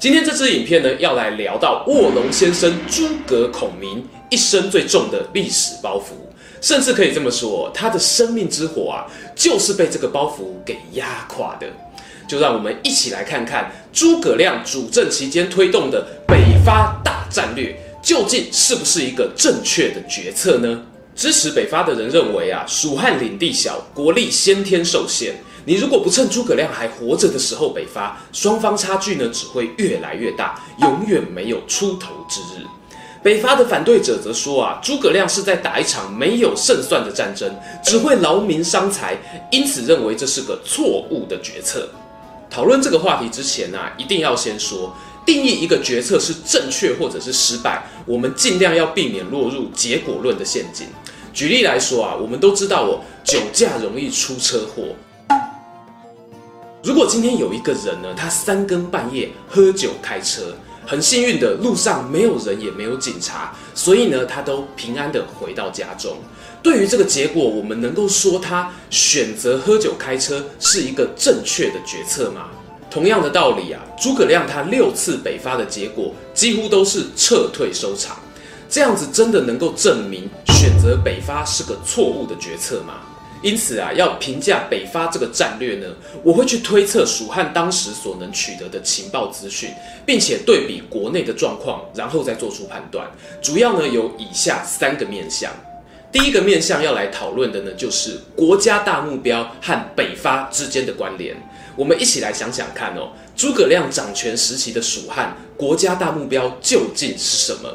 [0.00, 6.12] 今天这支影片呢，要来聊到卧龙先生诸葛孔明一生最重的历史包袱，
[6.60, 11.66] 甚至可以这么说，他的生命之火啊，就是被这个包袱给压垮的。
[12.28, 20.80] 就让我们一起来看看诸葛亮主政期间推动的北伐大战略，究竟是不是一个正确的决策呢？
[21.16, 25.34] 支持北伐的人认为啊，蜀汉领地小，国力先天受限。
[25.68, 32.64] 你如果不趁诸葛亮还活着的时候北伐，双方差距呢只会越来越大，永远没有出头之日。
[33.22, 39.18] 北伐的反对者则说啊，诸葛亮是在打一场没有胜算的战争，只会劳民伤财，
[39.50, 41.86] 因此认为这是个错误的决策。
[42.48, 50.86] 讨论这个话题之前啊，一定要先说，定义一个决策是正确或者是失败，我们尽量要避免落入结果论的陷阱。
[51.34, 54.84] 举例来说啊，我们都知道哦，酒驾容易出车祸。
[56.88, 66.16] 如果今天有一个人呢，他三更半夜喝酒开车，很幸运的路上没有人也没有警察，所以呢，他都平安的回到家中。
[66.62, 72.46] 对于这个结果，我们能够说他选择喝酒开车是一个正确的决策吗？
[72.90, 78.16] 同样的道理啊，诸葛亮他六次北伐的结果几乎都是撤退收场，
[78.70, 82.94] 这样子真的能够证明选择北伐是个错误的决策吗？
[83.40, 85.86] 因此啊，要评价北伐这个战略呢，
[86.24, 89.70] 我会去推测蜀汉当时所能取得的情报资讯，
[90.04, 93.08] 并且对比国内的状况，然后再做出判断。
[93.40, 95.52] 主要呢有以下三个面向。
[96.10, 101.36] 第一个面向要来讨论的呢，就是国家大目标和北伐之间的关联。
[101.76, 107.72] 我们一起来想想看哦，诸葛亮掌权时期的蜀汉国家大目标究竟是什么？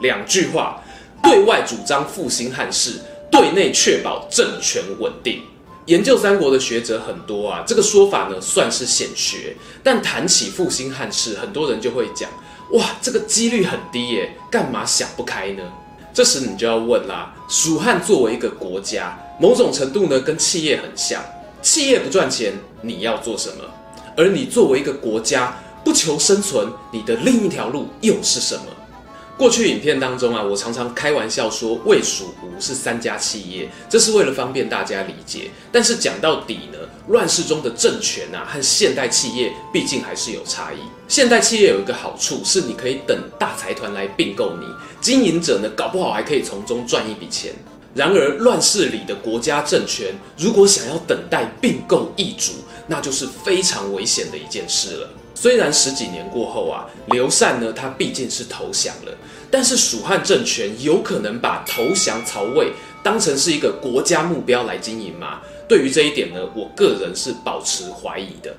[0.00, 0.82] 两句话：
[1.22, 2.94] 对外主张复兴汉室。
[3.32, 5.42] 对内确保政权稳定。
[5.86, 9.56] 研究三国的学者很多啊，这个说法呢算是显学。
[9.82, 12.30] 但谈起复兴汉室，很多人就会讲：
[12.72, 15.62] 哇，这个几率很低耶，干嘛想不开呢？
[16.14, 21.24] 这时你就要问啦：蜀汉作为一个国家，某种程度呢跟企业很像，
[21.62, 23.64] 企业不赚钱，你要做什么？
[24.14, 28.66] 而你作为一个国家，不求生存，你的另一条路又是什么？
[29.42, 35.50] 过去影片当中啊，我常常开玩笑说魏蜀吴是三家企业，这是为了方便大家理解。
[35.72, 40.76] 但是讲到底呢，乱世中的政权啊和现代企业毕竟还是有差异。
[41.08, 44.66] 现代企业有一个好处是，你可以等大财团来并购你，
[45.00, 47.52] 经营者呢搞不好还可以从中赚一笔钱。
[47.96, 52.52] 然而乱世里的国家政权，如果想要等待并购易主，
[52.86, 55.10] 那就是非常危险的一件事了。
[55.42, 59.12] 虽然十几年过后啊，刘禅呢他毕竟是投降了。
[59.50, 62.70] 但是蜀汉政权有可能把投降曹魏
[63.02, 65.40] 当成是一个国家目标来经营吗？
[65.66, 68.54] 对于这一点呢，我个人是保持怀疑的。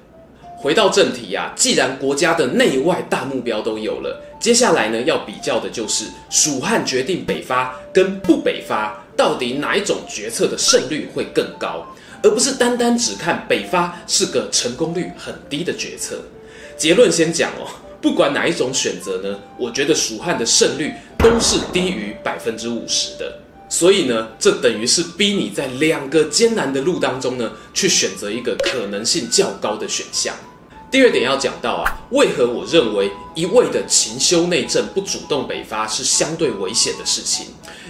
[0.57, 11.87] 回到正题啊，既然国家的内外大目标都有了，接下来呢要比较的就是蜀汉决定北伐跟不北伐，到底哪一种决策的胜率会更高，
[12.21, 16.21] 而不是单单只看北伐是个成功率很低的决策。
[16.83, 17.63] 结论先讲哦。
[18.01, 23.39] 不管哪一种选择呢，我觉得蜀汉的胜率都是低于百分之五十的。
[23.69, 30.35] 所以呢，这等于是逼你在两个艰难的路当中呢，去选择一个可能性较高的选项。
[30.91, 37.45] 第二点要讲到啊，为何我认为一味的勤修内政不主动北伐是相对危险的事情？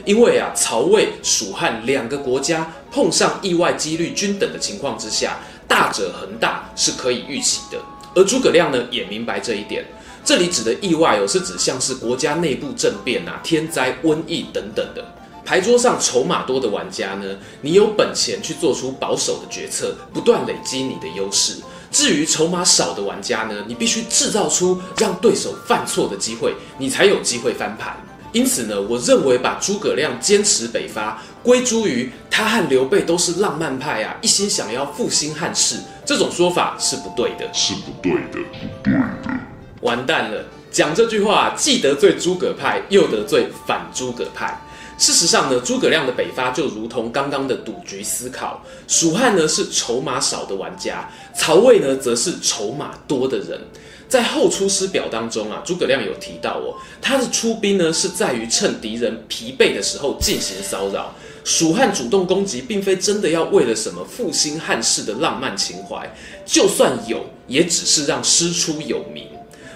[0.06, 7.80] 因为啊，曹魏、蜀汉两个国家碰上意外几率均等的情况之下，大者恒大是可以预期的。
[8.16, 9.85] 而诸葛亮呢，也明白这一点。
[10.25, 15.04] 这里指的意外哦，是指像是国家内部政变啊、天灾、瘟疫等等的。
[15.44, 21.56] 牌桌上筹码多的玩家呢，你有本钱去做出保守的决策，不断累积你的优势。
[21.92, 27.95] 至于筹码少的玩家呢，你必须制造出让对手犯错的机会，你才有机会翻盘。
[28.31, 35.75] 因此呢，我认为把诸葛亮坚持北伐归诸于他和刘备都是浪漫派啊，一心想要复兴汉室，
[36.06, 39.40] 这种说法是不对的，是不对的，不对的。
[39.81, 40.45] 完蛋了！
[40.72, 44.57] 讲这句话，既得罪诸葛派，又得罪反诸葛派。
[44.98, 53.60] 事实上呢，诸葛亮的北伐就如同刚刚的赌局思考，蜀汉呢是筹码少的玩家，曹魏呢则是筹码多的人。
[54.07, 61.13] 在后出师表当中啊，诸葛亮有提到哦，他的出兵呢是在于趁敌人疲惫的时候进行骚扰。
[61.44, 66.10] 蜀汉主动攻击，并非真的要为了什么复兴汉室的浪漫情怀，
[66.45, 69.28] 就算有，也只是让师出有名。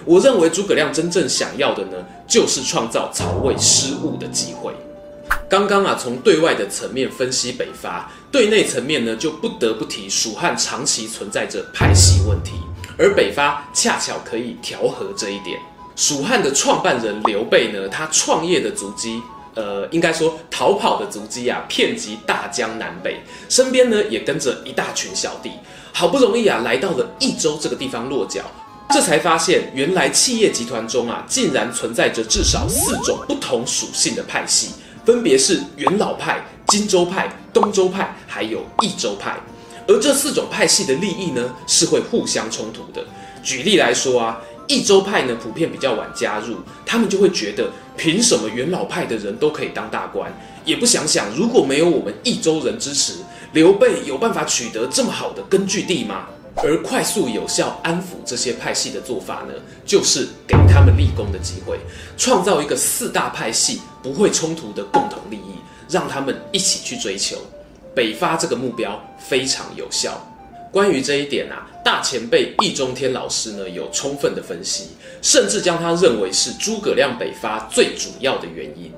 [0.06, 4.72] 我认为诸葛亮真正想要的呢，就是创造曹魏失误的机会。
[5.46, 12.52] 刚刚啊，从对外的层面分析北伐，对内层面呢，就不得不提蜀汉长期存在着派系问题，
[12.98, 15.60] 而北伐恰巧可以调和这一点。
[15.94, 19.20] 蜀汉的创办人刘备呢，他创业的足迹。
[19.58, 25.50] 呃，应该说逃跑的足迹啊，遍及大江南北，身边呢也跟着一大群小弟，
[25.92, 28.40] 好不容易啊来到了益州这个地方落脚，
[28.90, 34.68] 这才发现原来企业集团中啊，竟然存在着至少四种不同属性的派系，
[35.04, 39.36] 分别是元老派、荆州派、东周派，还有益州派，
[39.88, 43.04] 而这四种派系的利益呢，是会互相冲突的。
[43.42, 44.40] 举例来说啊。
[44.68, 46.56] 益州派呢，普遍比较晚加入，
[46.86, 50.30] 他们就会觉得，凭什么元老派的人都可以当大官，
[50.64, 53.14] 也不想想如果没有我们益州人支持，
[53.52, 56.26] 刘备有办法取得这么好的根据地吗？
[56.56, 59.54] 而快速有效安抚这些派系的做法呢，
[59.86, 61.78] 就是给他们立功的机会，
[62.16, 65.54] 创造一个四大派系不会冲突的共同利益，
[65.88, 67.36] 让他们一起去追求
[67.94, 70.20] 北伐这个目标，非常有效。
[70.72, 74.88] 关于这一点啊，大前辈易中天老师呢有充分的分析，
[75.22, 78.92] 甚至将他认为是诸葛亮北伐最主要的原因。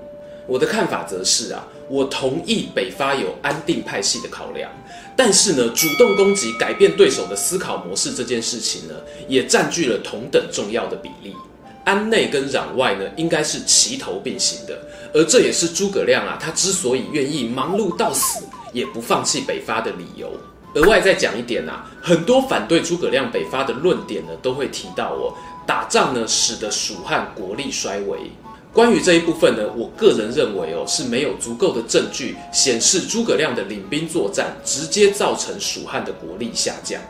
[0.46, 4.68] 我的看法则是啊，我同意北伐有安定派系的考量，
[5.16, 8.94] 但是呢，主动攻击、改变对手的思考模式这件事情呢，
[9.28, 11.36] 也占据了同等重要的比例。
[11.84, 14.76] 安内跟攘外呢，应该是齐头并行的，
[15.14, 20.32] 而这也是诸葛亮啊，他之所以愿意忙碌到死，也不放弃北伐的理由。
[20.74, 25.34] 额外再讲一点啊，很多反对诸葛亮北伐的论点呢，都会提到哦，
[25.66, 28.30] 打仗呢使得蜀汉国力衰微。
[28.72, 37.00] 关于这一部分呢，我个人认为哦，是没有足够的证据显示诸葛亮的领兵作战直接造成蜀汉的国力下降。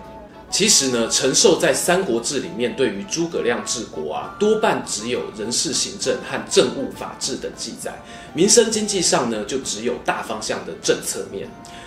[0.51, 7.93] 其实呢，陈寿在《三国志》里面对于诸葛亮治国啊，多半只有人事行政和政务法治等记载，
[8.33, 11.47] 民生经济上呢，就只有大方向的政策面。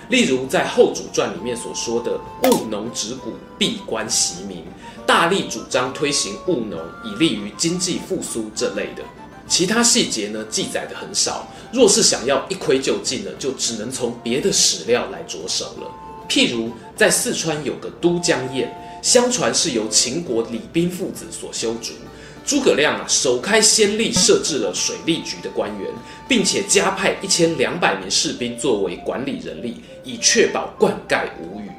[0.10, 4.64] 例如在《后主传》里面所说的“务农植谷，闭关习民”，
[5.08, 9.04] 大力主张推行务农，以利于经济复苏这类的。
[9.48, 11.48] 其他细节呢，记载的很少。
[11.72, 15.92] 若是想要一窥究竟呢，就只能从别的史料来着手了。
[16.30, 18.68] 譬如在四川有个都江堰，
[19.02, 21.92] 相传是由秦国李冰父子所修筑。
[22.46, 25.90] 诸葛亮啊，首开先例设置了水利局的官员，
[26.28, 31.70] 并且加派一千两百名士兵作为管理人力，以确保灌溉无虞。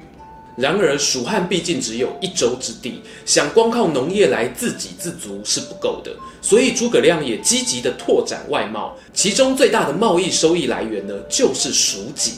[0.57, 12.35] 然而，蜀汉毕竟只有一州之地，想光靠农业来自给自足是不够的，所以诸葛亮也积极地拓展外贸，其中最大的贸易收益来源呢，就是蜀锦。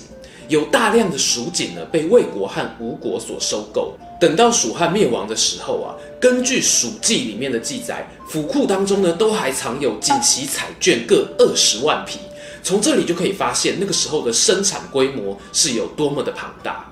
[0.48, 3.94] 有大量的蜀锦呢，被魏国和吴国所收购。
[4.19, 12.19] 等到蜀汉灭亡的时候啊，根据《蜀记》里面的记载，府库当中呢，都还藏有锦旗彩绢各二十万匹。
[12.62, 16.90] 从这里就可以发现，那个时候的生产规模是有多么的庞大。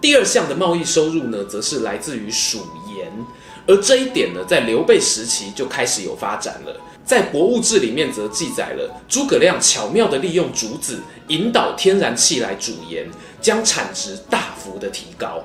[0.00, 2.58] 第二项的贸易收入呢，则是来自于蜀，
[3.66, 6.80] 而这一点呢，在刘备时期就开始有发展了。
[7.04, 13.06] 在《博物志》里面则记载了诸葛亮巧妙地利用竹子引导天然气来煮盐，
[13.40, 15.42] 将产值大幅的提高。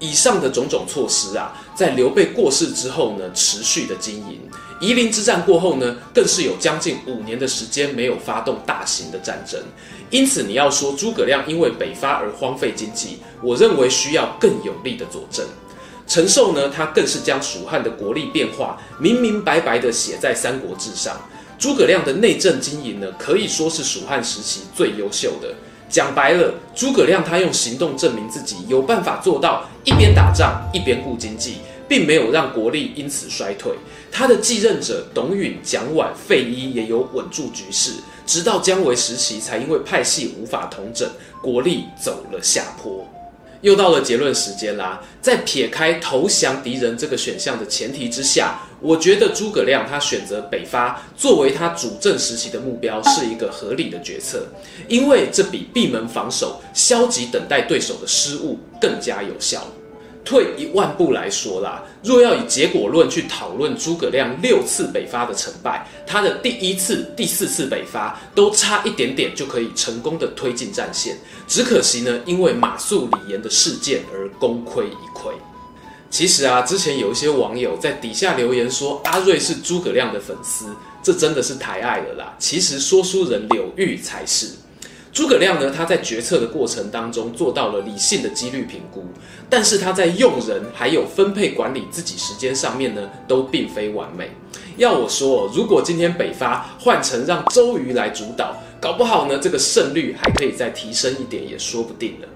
[0.00, 4.40] 以上的种种措施啊，在刘备过世之后呢，持续的经营。
[4.80, 9.60] 夷陵之战过后呢，更是有将近五年的时间没有发动大型的战争。
[10.10, 15.44] 因此，你要说诸葛亮因为北伐而荒废经济，我认为需要更有力的佐证。
[16.08, 21.14] 陈寿呢，他更是将蜀汉的国力变化明明白白地写在《三国志》上。
[21.58, 25.54] 诸葛亮的内政经营呢，可以说是蜀汉时期最优秀的。
[25.90, 31.56] 讲白了，诸葛亮他用行动证明自己有办法做到一边打仗一边顾经济，
[31.88, 33.72] 并没有让国力因此衰退。
[34.12, 37.92] 他的继任者董允、蒋琬、费祎也有稳住局势，
[38.26, 41.08] 直到姜维时期才因为派系无法统整，
[41.42, 43.07] 国力走了下坡。
[43.60, 54.46] 又到了结论时间啦，在撇开投降敌人这个选项的前提之下，我觉得诸葛亮他选择北伐作为他主政时期的目标是一个合理的决策，
[54.86, 59.66] 因为这比闭门防守、消极等待对手的失误更加有效。
[60.28, 71.16] 退一万步来说啦，若要以结果论去讨论诸葛亮六次北伐的成败，他的第一次、第四次北伐都差一点点就可以成功的推进战线，
[71.46, 75.32] 只可惜呢，因为马谡李严的事件而功亏一篑。
[76.10, 82.34] 其实啊，之前有一些网友在底下留言说阿瑞是诸葛亮的粉丝，这真的是抬爱了啦。
[82.38, 84.50] 其实说书人柳玉才是。
[85.12, 89.04] 诸葛亮呢，他在决策的过程当中做到了理性的几率评估，
[89.48, 94.30] 但是他在用人还有分配管理自己时间上面呢，都并非完美。
[94.76, 102.28] 要我说，如果今天北伐换成让周瑜来主导，搞不好呢，这个胜率还可以再提升一点，也说不定了。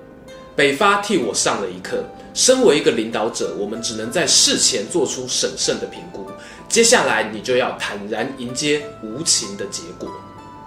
[0.56, 2.02] 北伐替我上了一课，
[2.34, 6.26] 身为一个领导者，我们只能在事前做出审慎的评估，
[6.68, 10.10] 接下来你就要坦然迎接无情的结果。